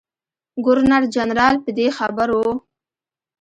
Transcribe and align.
ګورنر 0.65 1.03
جنرال 1.15 1.55
په 1.63 1.69
دې 1.77 1.87
خبر 1.97 2.27
وو. 2.37 2.49